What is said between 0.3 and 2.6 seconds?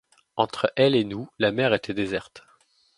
Entre elle et nous, la mer était déserte.